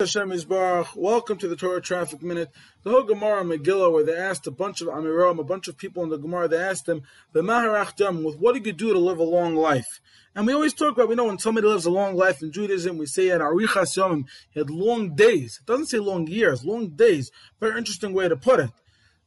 Hashem. 0.00 0.32
Welcome 0.94 1.38
to 1.38 1.48
the 1.48 1.56
Torah 1.56 1.80
Traffic 1.80 2.22
Minute. 2.22 2.52
The 2.84 2.90
whole 2.90 3.02
Gemara 3.02 3.42
Megillah, 3.42 3.92
where 3.92 4.04
they 4.04 4.14
asked 4.14 4.46
a 4.46 4.52
bunch 4.52 4.80
of 4.80 4.86
Amoraim, 4.86 5.40
a 5.40 5.42
bunch 5.42 5.66
of 5.66 5.76
people 5.76 6.04
in 6.04 6.08
the 6.08 6.18
Gemara, 6.18 6.46
they 6.46 6.56
asked 6.56 6.86
them, 6.86 7.02
the 7.32 7.42
Maharach 7.42 7.98
with 8.22 8.38
what 8.38 8.54
do 8.54 8.60
you 8.64 8.72
do 8.72 8.92
to 8.92 8.98
live 9.00 9.18
a 9.18 9.24
long 9.24 9.56
life? 9.56 9.98
And 10.36 10.46
we 10.46 10.52
always 10.52 10.72
talk 10.72 10.92
about, 10.92 11.08
we 11.08 11.16
know 11.16 11.24
when 11.24 11.40
somebody 11.40 11.66
lives 11.66 11.84
a 11.84 11.90
long 11.90 12.14
life 12.14 12.42
in 12.42 12.52
Judaism, 12.52 12.96
we 12.96 13.06
say 13.06 13.30
at 13.30 13.40
Arichas 13.40 13.98
Yomim, 13.98 14.26
he 14.50 14.60
had 14.60 14.70
long 14.70 15.16
days. 15.16 15.58
It 15.60 15.66
doesn't 15.66 15.86
say 15.86 15.98
long 15.98 16.28
years, 16.28 16.64
long 16.64 16.90
days. 16.90 17.32
Very 17.58 17.76
interesting 17.76 18.12
way 18.12 18.28
to 18.28 18.36
put 18.36 18.60
it. 18.60 18.70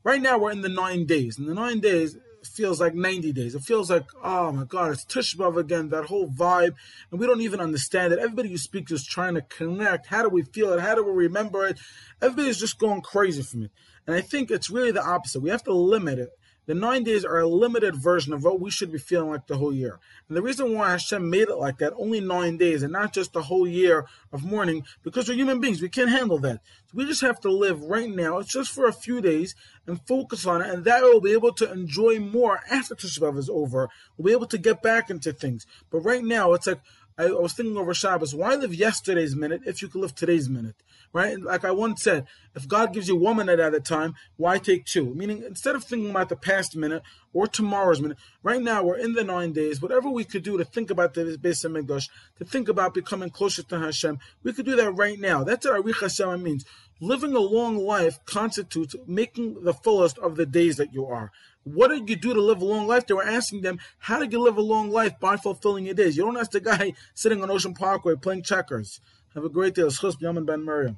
Right 0.05 0.21
now 0.21 0.37
we're 0.37 0.51
in 0.51 0.61
the 0.61 0.69
nine 0.69 1.05
days. 1.05 1.37
In 1.37 1.47
the 1.47 1.53
nine 1.53 1.81
days, 1.81 2.15
feels 2.45 2.79
like 2.79 2.93
90 2.93 3.31
days. 3.33 3.55
It 3.55 3.61
feels 3.61 3.89
like, 3.89 4.05
oh 4.23 4.51
my 4.51 4.63
God, 4.63 4.91
it's 4.91 5.05
Tisha 5.05 5.35
B'Av 5.37 5.57
again, 5.57 5.89
that 5.89 6.05
whole 6.05 6.29
vibe. 6.29 6.75
And 7.11 7.19
we 7.19 7.27
don't 7.27 7.41
even 7.41 7.59
understand 7.59 8.13
it. 8.13 8.19
Everybody 8.19 8.49
you 8.49 8.57
speak 8.57 8.87
to 8.87 8.95
is 8.95 9.05
trying 9.05 9.35
to 9.35 9.41
connect. 9.41 10.07
How 10.07 10.23
do 10.23 10.29
we 10.29 10.43
feel 10.43 10.73
it? 10.73 10.81
How 10.81 10.95
do 10.95 11.03
we 11.03 11.11
remember 11.11 11.65
it? 11.67 11.79
Everybody's 12.21 12.59
just 12.59 12.79
going 12.79 13.01
crazy 13.01 13.41
from 13.41 13.63
it. 13.63 13.71
And 14.07 14.15
I 14.15 14.21
think 14.21 14.49
it's 14.49 14.69
really 14.69 14.91
the 14.91 15.03
opposite. 15.03 15.41
We 15.41 15.49
have 15.49 15.63
to 15.63 15.73
limit 15.73 16.19
it. 16.19 16.29
The 16.67 16.75
nine 16.75 17.03
days 17.03 17.25
are 17.25 17.39
a 17.39 17.47
limited 17.47 17.95
version 17.95 18.33
of 18.33 18.43
what 18.43 18.59
we 18.59 18.69
should 18.69 18.91
be 18.91 18.99
feeling 18.99 19.31
like 19.31 19.47
the 19.47 19.57
whole 19.57 19.73
year. 19.73 19.99
And 20.27 20.37
the 20.37 20.43
reason 20.43 20.73
why 20.73 20.91
Hashem 20.91 21.27
made 21.27 21.49
it 21.49 21.57
like 21.57 21.79
that, 21.79 21.93
only 21.97 22.19
nine 22.19 22.57
days 22.57 22.83
and 22.83 22.93
not 22.93 23.13
just 23.13 23.33
the 23.33 23.41
whole 23.41 23.67
year 23.67 24.05
of 24.31 24.43
mourning, 24.43 24.85
because 25.03 25.27
we're 25.27 25.35
human 25.35 25.59
beings. 25.59 25.81
We 25.81 25.89
can't 25.89 26.11
handle 26.11 26.37
that. 26.39 26.61
So 26.85 26.93
we 26.93 27.05
just 27.05 27.21
have 27.21 27.39
to 27.41 27.51
live 27.51 27.81
right 27.81 28.09
now. 28.09 28.37
It's 28.37 28.53
just 28.53 28.71
for 28.71 28.85
a 28.85 28.93
few 28.93 29.21
days 29.21 29.55
and 29.87 29.99
focus 30.07 30.45
on 30.45 30.61
it. 30.61 30.69
And 30.69 30.85
that 30.85 31.01
we'll 31.01 31.19
be 31.19 31.33
able 31.33 31.53
to 31.53 31.71
enjoy 31.71 32.19
more 32.19 32.59
after 32.69 32.93
Tisha 32.93 33.19
B'Av 33.19 33.37
is 33.39 33.49
over. 33.49 33.89
We'll 34.15 34.27
be 34.27 34.31
able 34.31 34.47
to 34.47 34.57
get 34.59 34.83
back 34.83 35.09
into 35.09 35.33
things. 35.33 35.65
But 35.89 36.01
right 36.01 36.23
now, 36.23 36.53
it's 36.53 36.67
like, 36.67 36.81
I, 37.17 37.27
was 37.27 37.53
thinking 37.53 37.77
over 37.77 37.93
Shabbos, 37.93 38.33
why 38.33 38.55
live 38.55 38.73
yesterday's 38.73 39.35
minute 39.35 39.61
if 39.65 39.81
you 39.81 39.87
could 39.87 40.01
live 40.01 40.15
today's 40.15 40.49
minute? 40.49 40.75
Right? 41.13 41.39
Like 41.39 41.65
I 41.65 41.71
once 41.71 42.03
said, 42.03 42.25
if 42.55 42.67
God 42.67 42.93
gives 42.93 43.07
you 43.07 43.17
one 43.17 43.37
minute 43.37 43.59
at 43.59 43.75
a 43.75 43.81
time, 43.81 44.15
why 44.37 44.59
take 44.59 44.85
two? 44.85 45.13
Meaning, 45.13 45.43
instead 45.45 45.75
of 45.75 45.83
thinking 45.83 46.09
about 46.09 46.29
the 46.29 46.37
past 46.37 46.75
minute 46.75 47.03
or 47.33 47.47
tomorrow's 47.47 48.01
minute, 48.01 48.17
right 48.43 48.61
now 48.61 48.83
we're 48.83 48.97
in 48.97 49.13
the 49.13 49.23
nine 49.23 49.51
days. 49.51 49.81
Whatever 49.81 50.09
we 50.09 50.23
could 50.23 50.43
do 50.43 50.57
to 50.57 50.63
think 50.63 50.89
about 50.89 51.13
the 51.13 51.37
Beis 51.37 51.65
Hamikdash, 51.65 52.07
to 52.37 52.45
think 52.45 52.69
about 52.69 52.93
becoming 52.93 53.29
closer 53.29 53.61
to 53.63 53.79
Hashem, 53.79 54.19
we 54.43 54.53
could 54.53 54.65
do 54.65 54.77
that 54.77 54.91
right 54.91 55.19
now. 55.19 55.43
That's 55.43 55.65
what 55.65 55.83
Arich 55.83 56.01
Hashem 56.01 56.41
means. 56.41 56.65
Living 57.03 57.33
a 57.33 57.39
long 57.39 57.77
life 57.77 58.23
constitutes 58.25 58.95
making 59.07 59.63
the 59.63 59.73
fullest 59.73 60.19
of 60.19 60.35
the 60.35 60.45
days 60.45 60.77
that 60.77 60.93
you 60.93 61.07
are. 61.07 61.31
What 61.63 61.87
did 61.87 62.07
you 62.07 62.15
do 62.15 62.35
to 62.35 62.41
live 62.41 62.61
a 62.61 62.65
long 62.65 62.85
life? 62.85 63.07
They 63.07 63.15
were 63.15 63.23
asking 63.23 63.61
them, 63.61 63.79
how 63.97 64.19
did 64.19 64.31
you 64.31 64.39
live 64.39 64.57
a 64.57 64.61
long 64.61 64.91
life 64.91 65.19
by 65.19 65.37
fulfilling 65.37 65.87
your 65.87 65.95
days? 65.95 66.15
You 66.15 66.25
don't 66.25 66.37
ask 66.37 66.51
the 66.51 66.59
guy 66.59 66.93
sitting 67.15 67.41
on 67.41 67.49
Ocean 67.49 67.73
Parkway 67.73 68.15
playing 68.15 68.43
checkers. 68.43 69.01
Have 69.33 69.43
a 69.43 69.49
great 69.49 69.73
day. 69.73 69.81
Binyomin 69.81 70.45
Ben 70.45 70.63
Miriam. 70.63 70.89